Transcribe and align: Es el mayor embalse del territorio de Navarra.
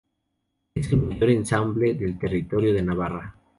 Es 0.73 0.91
el 0.91 0.97
mayor 0.99 1.29
embalse 1.29 1.93
del 1.93 2.17
territorio 2.17 2.73
de 2.73 2.81
Navarra. 2.81 3.35